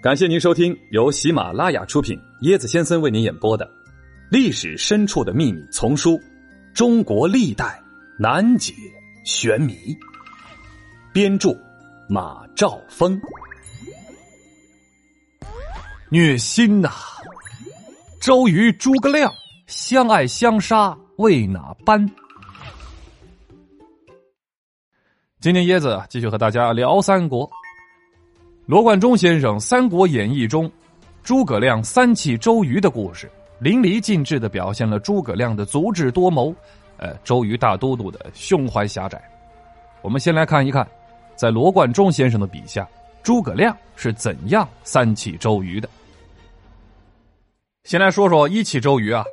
[0.00, 3.66] 感谢您收听由喜马拉雅出品、椰子先生为您演播的
[4.30, 6.12] 《历史深处的秘密》丛书
[6.72, 7.82] 《中国历代
[8.16, 8.72] 难解
[9.24, 9.72] 玄谜》，
[11.12, 11.50] 编著
[12.08, 13.20] 马兆峰。
[16.10, 16.90] 虐心呐！
[18.20, 19.32] 周瑜、诸葛亮
[19.66, 22.08] 相爱相杀为哪般？
[25.40, 27.50] 今天椰子继续和大家聊三国。
[28.68, 30.70] 罗贯中先生《三国演义》中，
[31.22, 33.26] 诸葛亮三气周瑜的故事，
[33.60, 36.54] 淋漓尽致的表现了诸葛亮的足智多谋，
[36.98, 39.18] 呃，周瑜大都督的胸怀狭窄。
[40.02, 40.86] 我们先来看一看，
[41.34, 42.86] 在罗贯中先生的笔下，
[43.22, 45.88] 诸葛亮是怎样三气周瑜的。
[47.84, 49.24] 先来说说一气周瑜啊，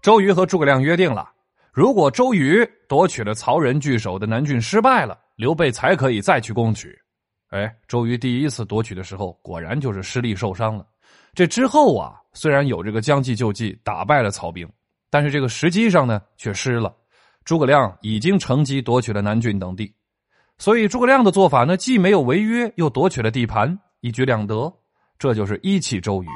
[0.00, 1.28] 周瑜和诸葛亮约定了，
[1.72, 6.96] 如果周瑜夺取了曹仁据守的南郡失败了，刘备才可以再去攻取。
[7.50, 10.86] 哎，周瑜第一次夺取的时候，果然就是失利受伤了。
[11.34, 14.68] 这之后啊，虽然有这个将计就计，打败了曹兵，
[15.10, 16.94] 但是这个时机上呢，却失了。
[17.44, 19.92] 诸葛亮已经乘机夺取了南郡等地，
[20.58, 24.72] 所以诸葛亮的做法呢，既没有违约，又夺取了地盘，一举两得。
[25.18, 26.26] 这就是一气周瑜。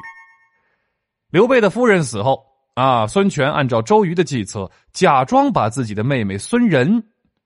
[1.30, 7.02] 刘备的夫人死后啊，孙权按照周瑜的计策，假装把自己的妹妹孙仁。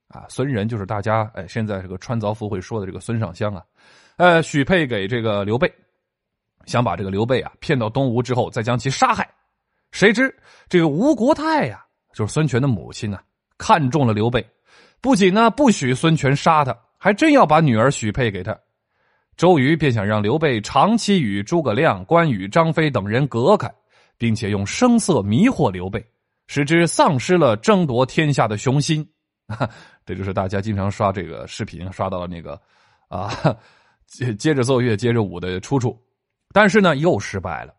[0.08, 3.62] 啊，孙仁就是大家哎，现在这个穿凿附会说的这个孙尚香啊，
[4.16, 5.70] 呃，许配给这个刘备，
[6.64, 9.28] 想把这个刘备啊骗到东吴之后，再将其杀害。
[9.92, 10.34] 谁知
[10.68, 11.84] 这个吴国太呀，
[12.14, 13.18] 就是孙权的母亲呢，
[13.58, 14.44] 看中了刘备，
[15.00, 18.58] 不仅呢不许孙权杀他，还真要把女儿许配给他。
[19.36, 23.72] 周瑜便想让刘备长期与诸葛亮、关羽、张飞等人隔开，
[24.16, 26.04] 并且用声色迷惑刘备，
[26.46, 29.06] 使之丧失了争夺天下的雄心。
[30.04, 32.60] 这就是大家经常刷这个视频刷到的那个，
[33.08, 33.30] 啊，
[34.06, 35.98] 接接着奏乐接着舞的出处，
[36.52, 37.74] 但是呢又失败了。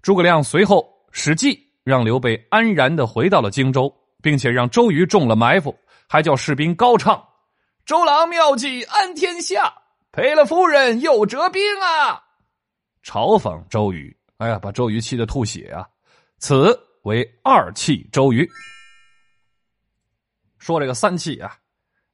[0.00, 5.76] 诸葛亮随后使计让刘备安然的回到了荆州，并且让周瑜中了埋伏，
[6.08, 7.22] 还叫士兵高唱
[7.84, 9.72] ：“周郎妙计安天下，
[10.12, 12.22] 赔了夫人又折兵啊！”
[13.04, 15.86] 嘲讽周瑜，哎呀，把周瑜气得吐血啊！
[16.38, 18.48] 此为二气周瑜。
[20.62, 21.56] 说这个三气啊，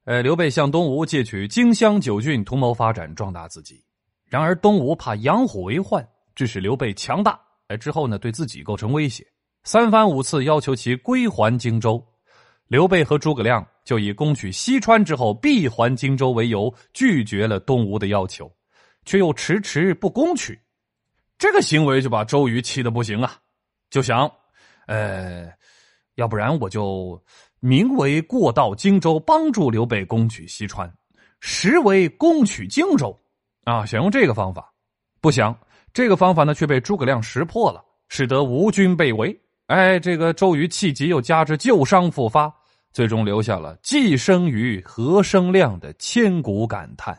[0.05, 3.85] 呃，刘备向东吴借取荆襄九郡，图谋发展壮大自己。
[4.25, 9.23] 然而东吴怕养虎为患，致使刘备强大，哎，之后呢，对自己构成威胁，
[9.65, 12.03] 三番五次要求其归还荆州。
[12.69, 18.51] 刘备和诸葛亮就以攻取西川之后必还荆州为由，拒绝了东吴的要求，
[19.05, 20.59] 却又迟迟不攻取。
[21.37, 23.37] 这个行为就把周瑜气得不行啊，
[23.91, 24.31] 就想，
[24.87, 25.53] 呃，
[26.19, 27.21] 要不然我就。
[27.61, 30.89] 名为过到荆州，帮助刘备攻取西川；
[31.41, 33.19] 实为攻取荆州，
[33.65, 34.73] 啊，想用这个方法，
[35.21, 35.59] 不想
[35.93, 39.37] 这个方法呢，却被诸葛亮识破了，使得吴军被围。
[39.67, 42.49] 哎，这个周瑜气急，又加之旧伤复发，
[42.93, 47.19] 最终留下了“既生瑜，何生亮”的千古感叹，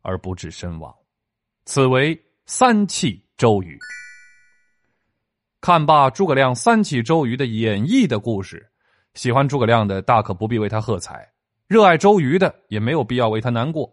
[0.00, 0.94] 而不治身亡。
[1.64, 2.16] 此为
[2.46, 3.76] 三气周瑜。
[5.62, 8.68] 看罢诸葛亮三气周瑜的演绎的故事。
[9.14, 11.24] 喜欢诸葛亮的大可不必为他喝彩，
[11.68, 13.88] 热爱周瑜的也没有必要为他难过，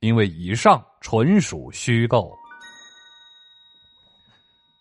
[0.00, 2.36] 因为以上纯属虚构。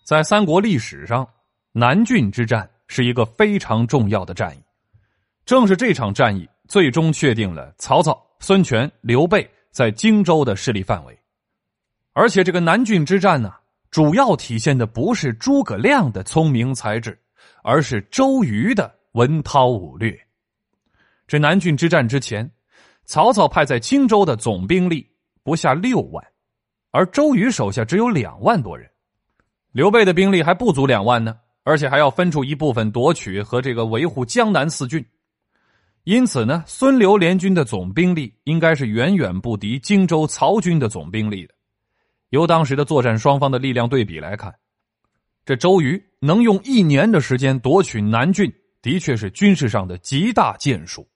[0.03, 1.27] 在三国历史上，
[1.73, 4.63] 南郡之战是一个非常重要的战役，
[5.45, 11.15] 正是这场战役最终确定了曹操、孙权、刘备在荆州的势力范围。
[12.13, 13.53] 而且，这个南郡之战呢，
[13.91, 17.19] 主要体现的不是诸葛亮的聪明才智，
[17.63, 18.99] 而是周瑜的。
[19.13, 20.17] 文韬武略，
[21.27, 22.49] 这南郡之战之前，
[23.03, 25.05] 曹操派在荆州的总兵力
[25.43, 26.25] 不下六万，
[26.91, 28.89] 而周瑜手下只有两万多人。
[29.73, 35.05] 刘备的兵力还不足两万呢，而且还要分出一部分夺取和这个维护江南四郡。
[36.05, 41.53] 因此呢，孙刘联军的总兵力应该是远远不敌荆州曹军的总兵力的。
[42.31, 44.53] 由当时的作战双方的力量对比来看，
[45.45, 48.51] 这周瑜能用一年的时间夺取南郡。
[48.81, 51.07] 的确是军事上的极大建树。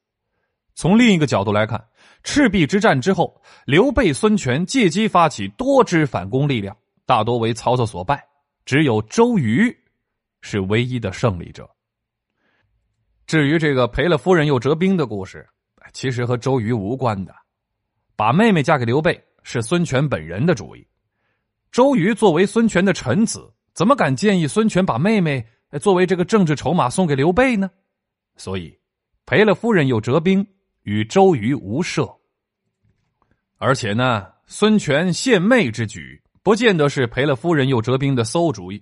[0.75, 1.83] 从另一个角度来看，
[2.21, 8.23] 赤壁之战之后，刘备、孙权借机发起多支反攻力量，大多为曹操所败，
[8.65, 9.75] 只有周瑜
[10.41, 11.67] 是唯一的胜利者。
[13.25, 15.43] 至于这个赔了夫人又折兵的故事，
[15.91, 17.33] 其实和周瑜无关的。
[18.15, 20.85] 把妹妹嫁给刘备是孙权本人的主意。
[21.75, 25.45] 周瑜作为孙权的臣子，怎么敢建议孙权把妹妹？
[25.81, 27.69] 作为这个政治筹码送给刘备呢，
[28.37, 28.79] 所以
[29.25, 30.47] 赔了夫人又折兵，
[30.83, 32.09] 与周瑜无涉。
[33.57, 38.81] 而且呢，孙权献媚之举不见得是赔了夫人又折兵的馊主意，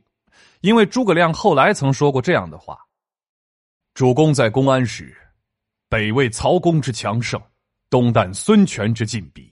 [0.61, 2.77] 因为诸葛亮后来曾说过这样的话
[3.95, 5.17] ：“主公在公安时，
[5.89, 7.41] 北魏曹公之强盛，
[7.89, 9.51] 东旦孙权之劲敌，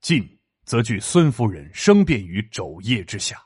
[0.00, 0.31] 进
[0.64, 3.36] 则惧孙夫人生变于肘腋之下，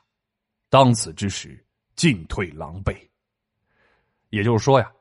[0.69, 1.63] 当此之时，
[1.95, 2.95] 进退狼狈。”
[4.29, 4.91] 也就是说呀，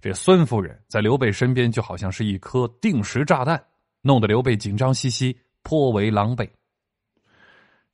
[0.00, 3.62] 这孙夫人在刘备身边就好像是一颗定时炸弹，
[4.00, 6.48] 弄得刘备紧张兮兮，颇为狼狈。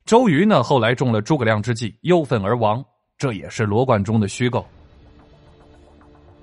[0.05, 2.83] 周瑜呢，后来中了诸葛亮之计，忧愤而亡，
[3.17, 4.67] 这也是罗贯中的虚构。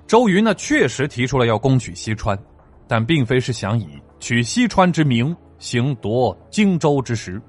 [0.07, 2.39] 周瑜呢，确实提出了要攻取西川，
[2.87, 7.41] 但并非是想以取西川之名行夺荆州之时，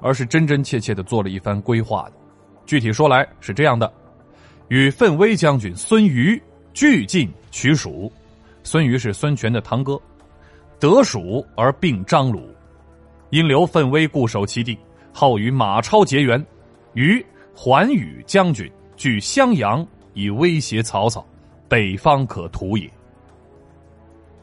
[0.00, 2.12] 而是真真切切的做了一番规划的。
[2.64, 3.92] 具体说来是这样的。
[4.68, 6.40] 与奋威将军孙瑜
[6.74, 8.10] 俱进取蜀，
[8.64, 10.00] 孙瑜是孙权的堂哥，
[10.80, 12.48] 得蜀而并张鲁，
[13.30, 14.76] 因留奋威固守其地，
[15.12, 16.44] 好与马超结缘。
[16.94, 17.24] 于
[17.54, 21.24] 桓宇将军据襄阳，以威胁曹操，
[21.68, 22.90] 北方可图也。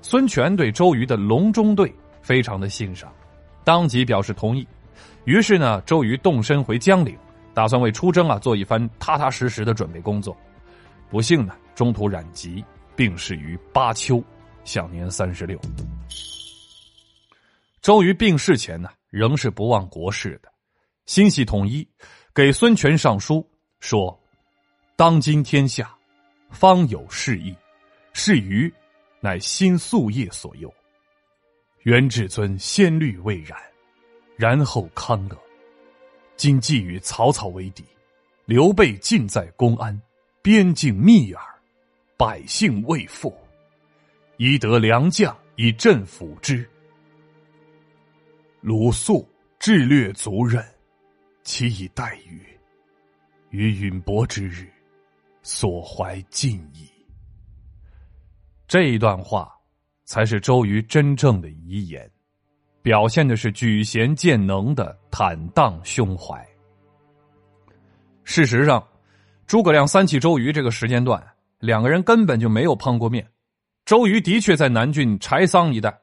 [0.01, 1.93] 孙权对周瑜的隆中对
[2.23, 3.13] 非常的欣赏，
[3.63, 4.67] 当即表示同意。
[5.25, 7.15] 于是呢，周瑜动身回江陵。
[7.55, 10.35] 打算为出征啊做一番踏踏实实的准备工作，
[11.11, 12.65] 不幸呢中途染疾，
[12.95, 14.23] 病逝于巴丘，
[14.63, 15.55] 享年三十六。
[17.79, 20.51] 周瑜病逝前呢，仍是不忘国事的，
[21.05, 21.87] 心系统一，
[22.33, 23.47] 给孙权上书
[23.79, 24.19] 说
[24.97, 25.93] ：“当今天下，
[26.49, 27.55] 方有事义，
[28.13, 28.73] 是于
[29.19, 30.73] 乃新宿业所诱。
[31.83, 33.57] 元至尊先虑未然，
[34.35, 35.37] 然后康乐。”
[36.35, 37.85] 今既与曹操为敌，
[38.45, 39.97] 刘备尽在公安，
[40.41, 41.43] 边境密耳，
[42.17, 43.33] 百姓未复，
[44.37, 46.67] 宜得良将以镇抚之。
[48.61, 50.65] 鲁肃智略足任，
[51.43, 52.41] 其以待遇，
[53.51, 54.67] 于允伯之日，
[55.43, 56.89] 所怀尽矣。
[58.67, 59.52] 这一段话，
[60.13, 62.07] 才是周瑜真正的遗言。
[62.83, 66.39] 表现的是举贤荐能的坦荡胸怀。
[68.23, 68.87] 事实上，
[69.47, 71.19] 诸葛亮三气周瑜这个时间段，
[71.57, 73.27] 两个人根本就没有碰过面。
[73.85, 75.99] 周瑜的确在南郡柴桑一带，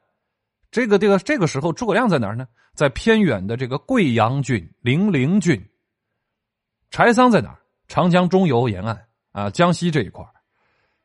[0.73, 2.49] 这个这个这个时候，诸葛亮在哪儿呢？
[2.75, 5.65] 在偏远的这个贵阳郡、零陵郡。
[6.91, 7.61] 柴桑在哪儿？
[7.87, 10.25] 长江中游沿岸啊，江西这一块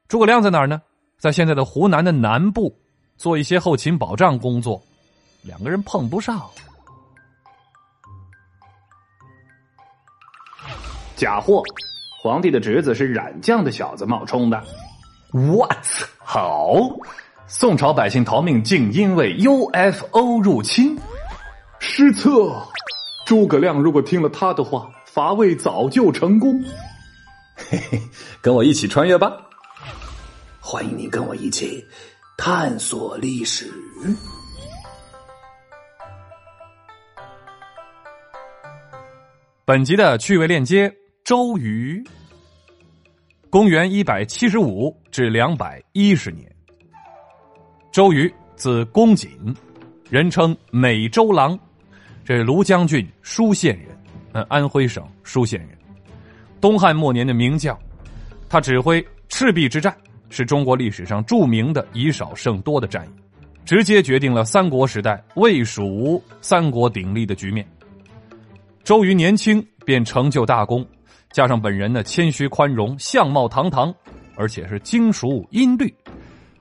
[0.08, 0.82] 诸葛亮在哪儿呢？
[1.20, 2.76] 在现在的湖南的南部，
[3.18, 4.82] 做一些后勤保障工作。
[5.42, 6.50] 两个人碰不上。
[11.16, 11.64] 假货！
[12.22, 14.62] 皇帝的侄子是染将的小子冒充的。
[15.32, 15.86] What？
[16.18, 16.74] 好，
[17.48, 21.00] 宋朝百姓逃命竟因为 UFO 入侵。
[21.80, 22.30] 失策！
[23.26, 26.64] 诸葛亮如果听了他的话，伐魏早就成功。
[27.56, 28.02] 嘿嘿，
[28.42, 29.32] 跟我一起穿越吧！
[30.60, 31.86] 欢迎你跟我一起
[32.38, 33.72] 探索历史。
[39.64, 40.94] 本集的趣味链接：
[41.24, 42.04] 周瑜。
[43.50, 46.54] 公元一百七十五至两百一十年，
[47.90, 49.56] 周瑜字公瑾，
[50.10, 51.58] 人称美周郎，
[52.26, 53.98] 这庐江郡舒县人，
[54.34, 55.70] 呃，安徽省舒县人。
[56.60, 57.80] 东汉末年的名将，
[58.50, 59.96] 他指挥赤壁之战，
[60.36, 63.10] 是中国历史上著名的以少胜多的战役，
[63.64, 67.66] 直接决定了三国时代魏蜀吴三国鼎立的局面。
[68.84, 70.86] 周瑜年轻便成就大功，
[71.32, 73.96] 加上本人呢谦虚宽容、相貌堂堂，
[74.36, 75.96] 而且是精熟音律，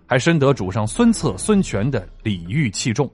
[0.06, 3.10] 还深得主上孙策、孙权的礼遇器重。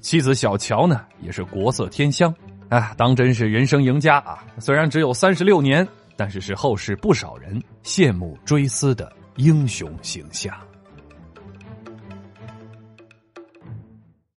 [0.00, 2.32] 妻子小乔呢也是国色天香，
[2.68, 4.46] 啊，当真是人生赢家啊！
[4.60, 10.69] 虽然只有三十六年，但是是后世不少人羡慕追思的英雄形象。